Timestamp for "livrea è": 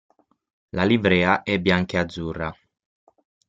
0.83-1.59